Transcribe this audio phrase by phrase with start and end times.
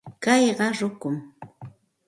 [0.23, 1.15] Kayqa rukum.